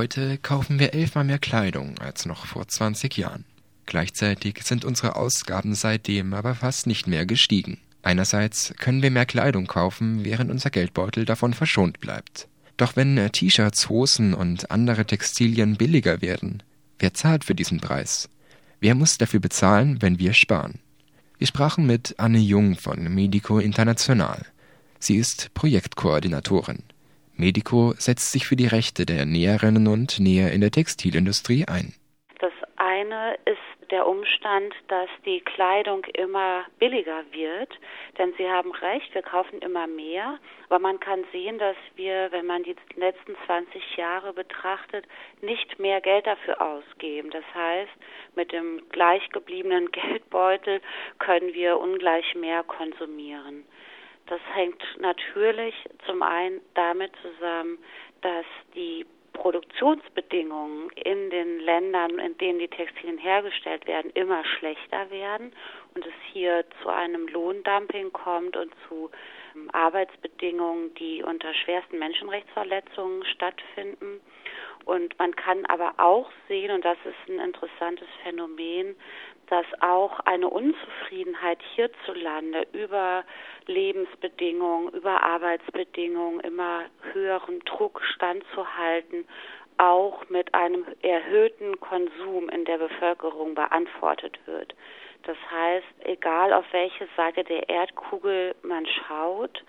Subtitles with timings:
[0.00, 3.44] Heute kaufen wir elfmal mehr Kleidung als noch vor 20 Jahren.
[3.84, 7.76] Gleichzeitig sind unsere Ausgaben seitdem aber fast nicht mehr gestiegen.
[8.00, 12.48] Einerseits können wir mehr Kleidung kaufen, während unser Geldbeutel davon verschont bleibt.
[12.78, 16.62] Doch wenn T-Shirts, Hosen und andere Textilien billiger werden,
[16.98, 18.30] wer zahlt für diesen Preis?
[18.80, 20.78] Wer muss dafür bezahlen, wenn wir sparen?
[21.36, 24.46] Wir sprachen mit Anne Jung von Medico International.
[24.98, 26.84] Sie ist Projektkoordinatorin.
[27.40, 31.94] Medico setzt sich für die Rechte der Näherinnen und Näher in der Textilindustrie ein.
[32.38, 37.72] Das eine ist der Umstand, dass die Kleidung immer billiger wird.
[38.18, 40.38] Denn Sie haben recht, wir kaufen immer mehr.
[40.68, 45.06] Aber man kann sehen, dass wir, wenn man die letzten 20 Jahre betrachtet,
[45.40, 47.30] nicht mehr Geld dafür ausgeben.
[47.30, 47.90] Das heißt,
[48.36, 50.82] mit dem gleich gebliebenen Geldbeutel
[51.18, 53.64] können wir ungleich mehr konsumieren.
[54.30, 55.74] Das hängt natürlich
[56.06, 57.78] zum einen damit zusammen,
[58.22, 58.46] dass
[58.76, 65.52] die Produktionsbedingungen in den Ländern, in denen die Textilien hergestellt werden, immer schlechter werden
[65.94, 69.10] und es hier zu einem Lohndumping kommt und zu
[69.56, 74.20] ähm, Arbeitsbedingungen, die unter schwersten Menschenrechtsverletzungen stattfinden.
[74.84, 78.96] Und man kann aber auch sehen, und das ist ein interessantes Phänomen,
[79.48, 83.24] dass auch eine Unzufriedenheit hierzulande über
[83.66, 89.26] Lebensbedingungen, über Arbeitsbedingungen, immer höheren Druck standzuhalten,
[89.78, 94.74] auch mit einem erhöhten Konsum in der Bevölkerung beantwortet wird.
[95.24, 99.64] Das heißt, egal auf welche Seite der Erdkugel man schaut,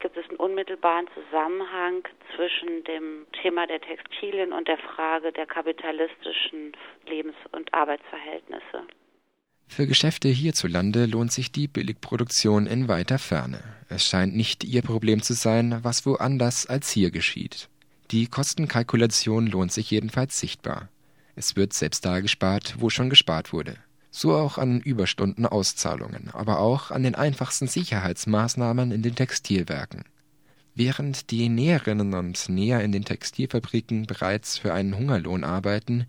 [0.00, 2.02] gibt es einen unmittelbaren Zusammenhang
[2.34, 6.72] zwischen dem Thema der Textilien und der Frage der kapitalistischen
[7.06, 8.86] Lebens- und Arbeitsverhältnisse.
[9.68, 13.62] Für Geschäfte hierzulande lohnt sich die Billigproduktion in weiter Ferne.
[13.88, 17.68] Es scheint nicht ihr Problem zu sein, was woanders als hier geschieht.
[18.10, 20.88] Die Kostenkalkulation lohnt sich jedenfalls sichtbar.
[21.36, 23.76] Es wird selbst da gespart, wo schon gespart wurde.
[24.10, 30.04] So auch an Überstundenauszahlungen, aber auch an den einfachsten Sicherheitsmaßnahmen in den Textilwerken.
[30.74, 36.06] Während die Näherinnen und Näher in den Textilfabriken bereits für einen Hungerlohn arbeiten,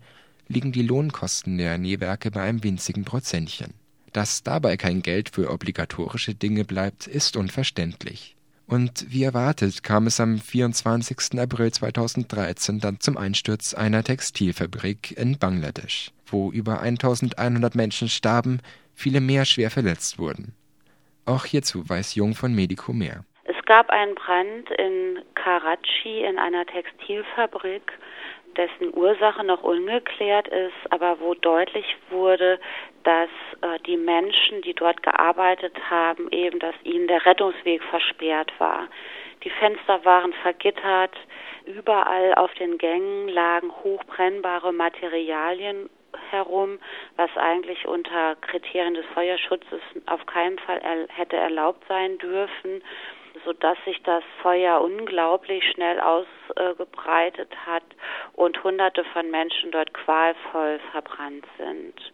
[0.48, 3.74] liegen die Lohnkosten der Nähwerke bei einem winzigen Prozentchen.
[4.12, 8.36] Dass dabei kein Geld für obligatorische Dinge bleibt, ist unverständlich.
[8.66, 11.38] Und wie erwartet kam es am 24.
[11.38, 18.60] April 2013 dann zum Einsturz einer Textilfabrik in Bangladesch, wo über 1100 Menschen starben,
[18.94, 20.54] viele mehr schwer verletzt wurden.
[21.24, 23.24] Auch hierzu weiß Jung von Medico mehr.
[23.44, 27.92] Es gab einen Brand in Karachi in einer Textilfabrik
[28.56, 32.60] dessen Ursache noch ungeklärt ist, aber wo deutlich wurde,
[33.04, 33.30] dass
[33.62, 38.88] äh, die Menschen, die dort gearbeitet haben, eben, dass ihnen der Rettungsweg versperrt war.
[39.44, 41.16] Die Fenster waren vergittert,
[41.66, 45.90] überall auf den Gängen lagen hochbrennbare Materialien
[46.30, 46.78] herum,
[47.16, 52.82] was eigentlich unter Kriterien des Feuerschutzes auf keinen Fall er hätte erlaubt sein dürfen
[53.44, 57.84] sodass sich das Feuer unglaublich schnell ausgebreitet hat
[58.34, 62.12] und Hunderte von Menschen dort qualvoll verbrannt sind.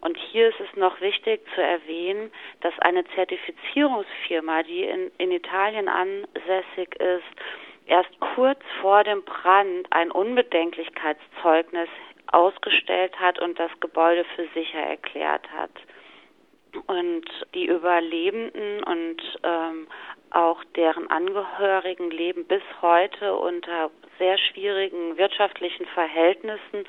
[0.00, 5.88] Und hier ist es noch wichtig zu erwähnen, dass eine Zertifizierungsfirma, die in, in Italien
[5.88, 7.24] ansässig ist,
[7.86, 11.88] erst kurz vor dem Brand ein Unbedenklichkeitszeugnis
[12.30, 15.70] ausgestellt hat und das Gebäude für sicher erklärt hat.
[16.86, 19.86] Und die Überlebenden und ähm,
[20.36, 26.84] auch deren Angehörigen leben bis heute unter sehr schwierigen wirtschaftlichen Verhältnissen.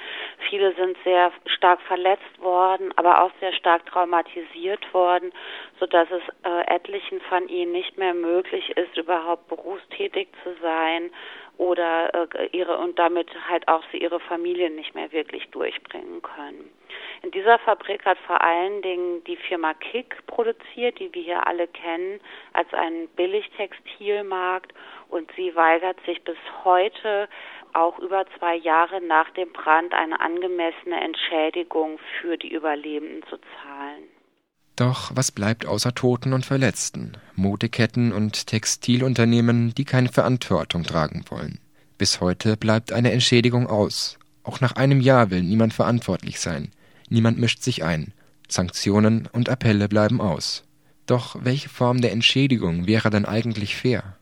[0.50, 5.31] Viele sind sehr stark verletzt worden, aber auch sehr stark traumatisiert worden,
[5.80, 11.09] sodass es äh, etlichen von ihnen nicht mehr möglich ist, überhaupt berufstätig zu sein
[11.57, 16.69] oder äh, ihre und damit halt auch sie ihre Familien nicht mehr wirklich durchbringen können.
[17.23, 21.67] In dieser Fabrik hat vor allen Dingen die Firma Kick produziert, die wir hier alle
[21.67, 22.19] kennen,
[22.53, 24.73] als einen Billigtextilmarkt
[25.09, 27.28] und sie weigert sich bis heute
[27.73, 34.16] auch über zwei Jahre nach dem Brand eine angemessene Entschädigung für die Überlebenden zu zahlen.
[34.78, 37.14] Doch was bleibt außer Toten und Verletzten?
[37.35, 41.58] Modeketten und Textilunternehmen, die keine Verantwortung tragen wollen.
[41.97, 44.20] Bis heute bleibt eine Entschädigung aus.
[44.44, 46.72] Auch nach einem Jahr will niemand verantwortlich sein.
[47.09, 48.14] Niemand mischt sich ein.
[48.47, 50.64] Sanktionen und Appelle bleiben aus.
[51.08, 54.16] Doch welche Form der Entschädigung wäre dann eigentlich fair?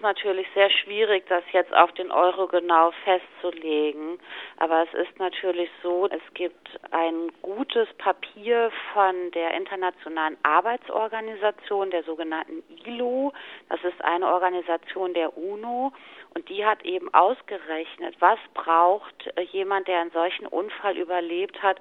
[0.00, 4.18] Ist natürlich sehr schwierig, das jetzt auf den Euro genau festzulegen.
[4.56, 12.02] Aber es ist natürlich so, es gibt ein gutes Papier von der Internationalen Arbeitsorganisation, der
[12.04, 13.34] sogenannten ILO.
[13.68, 15.92] Das ist eine Organisation der UNO.
[16.50, 21.80] Die hat eben ausgerechnet, was braucht jemand, der einen solchen Unfall überlebt hat,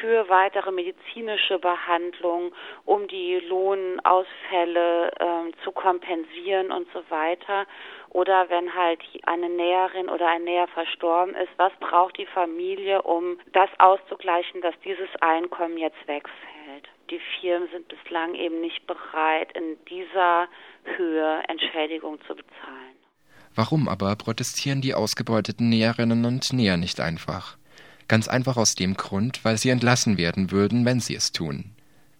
[0.00, 2.52] für weitere medizinische Behandlung,
[2.84, 7.66] um die Lohnausfälle äh, zu kompensieren und so weiter.
[8.10, 13.38] Oder wenn halt eine Näherin oder ein Näher verstorben ist, was braucht die Familie, um
[13.52, 16.88] das auszugleichen, dass dieses Einkommen jetzt wegfällt?
[17.10, 20.48] Die Firmen sind bislang eben nicht bereit, in dieser
[20.96, 22.91] Höhe Entschädigung zu bezahlen.
[23.54, 27.56] Warum aber protestieren die ausgebeuteten Näherinnen und Näher nicht einfach?
[28.08, 31.72] Ganz einfach aus dem Grund, weil sie entlassen werden würden, wenn sie es tun.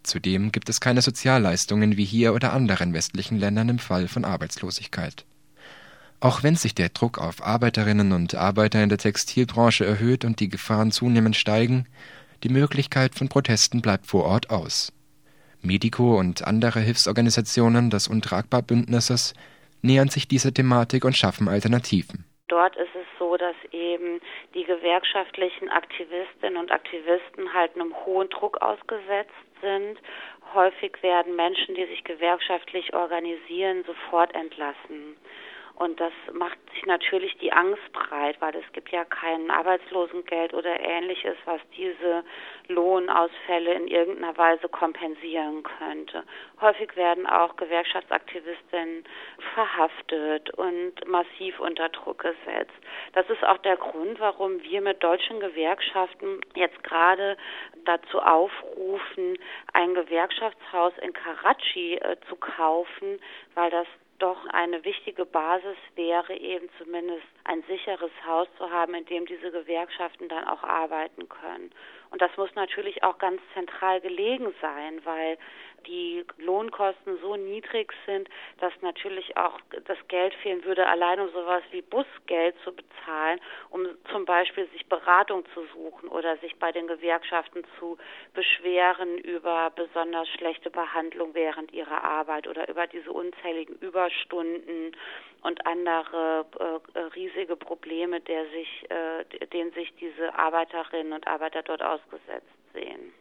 [0.02, 5.24] Zudem gibt es keine Sozialleistungen wie hier oder anderen westlichen Ländern im Fall von Arbeitslosigkeit.
[6.20, 10.48] Auch wenn sich der Druck auf Arbeiterinnen und Arbeiter in der Textilbranche erhöht und die
[10.48, 11.86] Gefahren zunehmend steigen,
[12.42, 14.92] die Möglichkeit von Protesten bleibt vor Ort aus.
[15.62, 19.34] Medico und andere Hilfsorganisationen des Untragbar-Bündnisses
[19.82, 22.24] nähern sich dieser Thematik und schaffen Alternativen.
[22.48, 24.20] Dort ist es so, dass eben
[24.54, 29.32] die gewerkschaftlichen Aktivistinnen und Aktivisten halt einem hohen Druck ausgesetzt
[29.62, 29.98] sind.
[30.52, 35.16] Häufig werden Menschen, die sich gewerkschaftlich organisieren, sofort entlassen.
[35.82, 40.78] Und das macht sich natürlich die Angst breit, weil es gibt ja kein Arbeitslosengeld oder
[40.78, 42.22] ähnliches, was diese
[42.68, 46.22] Lohnausfälle in irgendeiner Weise kompensieren könnte.
[46.60, 49.02] Häufig werden auch Gewerkschaftsaktivistinnen
[49.54, 52.78] verhaftet und massiv unter Druck gesetzt.
[53.14, 57.36] Das ist auch der Grund, warum wir mit deutschen Gewerkschaften jetzt gerade
[57.86, 59.36] dazu aufrufen,
[59.72, 63.18] ein Gewerkschaftshaus in Karachi äh, zu kaufen,
[63.56, 63.88] weil das
[64.22, 69.50] doch eine wichtige Basis wäre, eben zumindest ein sicheres Haus zu haben, in dem diese
[69.50, 71.72] Gewerkschaften dann auch arbeiten können.
[72.10, 75.38] Und das muss natürlich auch ganz zentral gelegen sein, weil
[75.86, 78.28] die Lohnkosten so niedrig sind,
[78.60, 83.40] dass natürlich auch das Geld fehlen würde, allein um sowas wie Busgeld zu bezahlen,
[83.70, 87.98] um zum Beispiel sich Beratung zu suchen oder sich bei den Gewerkschaften zu
[88.34, 94.94] beschweren über besonders schlechte Behandlung während ihrer Arbeit oder über diese unzähligen Überstunden
[95.42, 96.46] und andere
[96.94, 103.12] äh, riesige Probleme, der sich, äh, denen sich diese Arbeiterinnen und Arbeiter dort ausgesetzt sehen.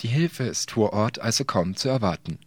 [0.00, 2.38] Die Hilfe ist vor Ort also kaum zu erwarten.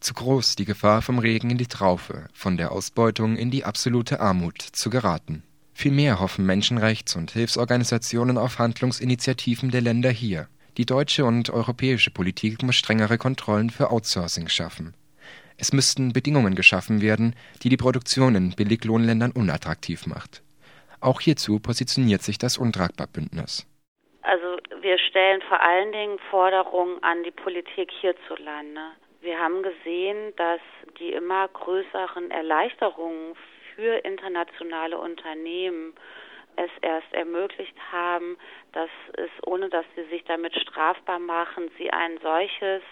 [0.00, 4.20] Zu groß die Gefahr, vom Regen in die Traufe, von der Ausbeutung in die absolute
[4.20, 5.42] Armut zu geraten.
[5.72, 10.48] Vielmehr hoffen Menschenrechts- und Hilfsorganisationen auf Handlungsinitiativen der Länder hier.
[10.76, 14.94] Die deutsche und europäische Politik muss strengere Kontrollen für Outsourcing schaffen.
[15.56, 20.42] Es müssten Bedingungen geschaffen werden, die die Produktion in Billiglohnländern unattraktiv macht.
[21.00, 23.66] Auch hierzu positioniert sich das Untragbar-Bündnis.
[24.22, 28.80] Also wir stellen vor allen Dingen Forderungen an die Politik hierzulande.
[29.20, 30.60] Wir haben gesehen, dass
[30.98, 33.34] die immer größeren Erleichterungen
[33.74, 35.94] für internationale Unternehmen
[36.56, 38.36] es erst ermöglicht haben,
[38.72, 42.82] dass es, ohne dass sie sich damit strafbar machen, sie ein solches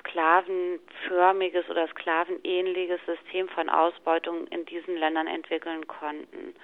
[0.00, 6.54] sklavenförmiges oder sklavenähnliches System von Ausbeutung in diesen Ländern entwickeln konnten.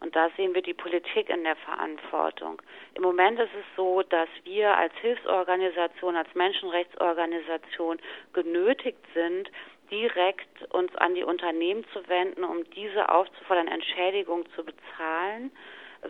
[0.00, 2.60] Und da sehen wir die Politik in der Verantwortung.
[2.94, 7.98] Im Moment ist es so, dass wir als Hilfsorganisation, als Menschenrechtsorganisation
[8.32, 9.50] genötigt sind,
[9.90, 15.50] direkt uns an die Unternehmen zu wenden, um diese aufzufordern, Entschädigung zu bezahlen.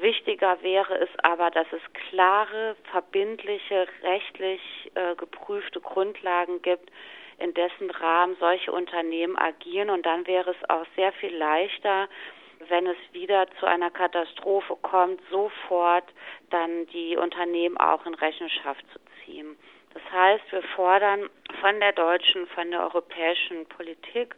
[0.01, 4.61] Wichtiger wäre es aber, dass es klare, verbindliche, rechtlich
[4.95, 6.91] äh, geprüfte Grundlagen gibt,
[7.39, 9.91] in dessen Rahmen solche Unternehmen agieren.
[9.91, 12.09] Und dann wäre es auch sehr viel leichter,
[12.69, 16.05] wenn es wieder zu einer Katastrophe kommt, sofort
[16.51, 19.57] dann die Unternehmen auch in Rechenschaft zu ziehen.
[19.93, 21.29] Das heißt, wir fordern
[21.61, 24.35] von der deutschen, von der europäischen Politik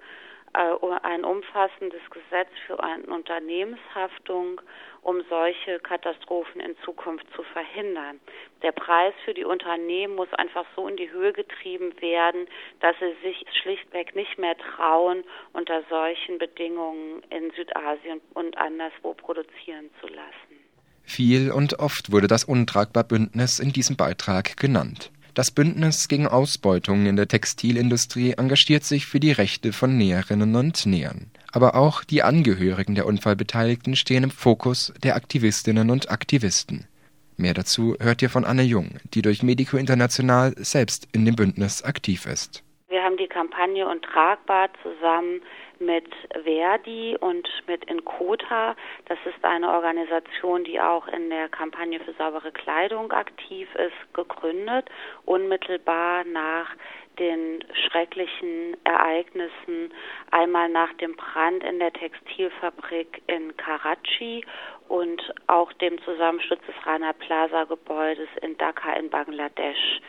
[0.56, 4.60] ein umfassendes Gesetz für eine Unternehmenshaftung,
[5.02, 8.20] um solche Katastrophen in Zukunft zu verhindern.
[8.62, 12.46] Der Preis für die Unternehmen muss einfach so in die Höhe getrieben werden,
[12.80, 19.90] dass sie sich schlichtweg nicht mehr trauen, unter solchen Bedingungen in Südasien und anderswo produzieren
[20.00, 20.66] zu lassen.
[21.04, 25.12] Viel und oft wurde das Untragbar Bündnis in diesem Beitrag genannt.
[25.37, 30.87] Das Bündnis gegen Ausbeutung in der Textilindustrie engagiert sich für die Rechte von Näherinnen und
[30.87, 31.31] Nähern.
[31.52, 36.88] Aber auch die Angehörigen der Unfallbeteiligten stehen im Fokus der Aktivistinnen und Aktivisten.
[37.37, 41.83] Mehr dazu hört ihr von Anne Jung, die durch Medico International selbst in dem Bündnis
[41.83, 42.64] aktiv ist.
[42.88, 45.43] Wir haben die Kampagne und Tragbar zusammen
[45.78, 46.06] mit
[46.45, 48.76] Verdi und mit Inkota.
[49.06, 54.88] Das ist eine Organisation, die auch in der Kampagne für saubere Kleidung aktiv ist, gegründet,
[55.25, 56.71] unmittelbar nach
[57.18, 59.92] den schrecklichen Ereignissen,
[60.30, 64.45] einmal nach dem Brand in der Textilfabrik in Karachi
[64.88, 70.00] und auch dem Zusammensturz des Rana Plaza Gebäudes in Dhaka in Bangladesch.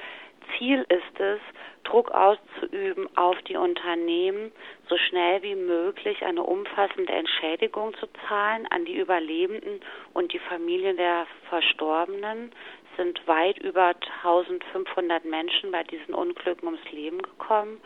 [0.58, 1.40] Ziel ist es,
[1.84, 4.52] Druck auszuüben auf die Unternehmen,
[4.90, 9.82] so schnell wie möglich eine umfassende Entschädigung zu zahlen an die Überlebenden
[10.14, 12.52] und die Familien der Verstorbenen.
[12.92, 17.80] Es sind weit über 1500 Menschen bei diesen Unglücken ums Leben gekommen.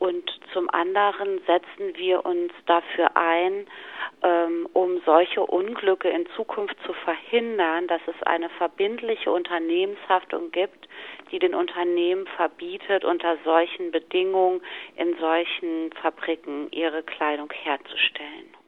[0.00, 3.66] Und zum anderen setzen wir uns dafür ein,
[4.22, 10.88] ähm, um solche Unglücke in Zukunft zu verhindern, dass es eine verbindliche Unternehmenshaftung gibt,
[11.30, 14.62] die den Unternehmen verbietet, unter solchen Bedingungen
[14.96, 18.59] in solchen Fabriken ihre Kleidung herzustellen.